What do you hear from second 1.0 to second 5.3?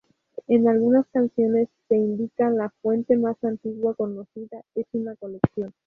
canciones se indica la fuente más antigua conocida es una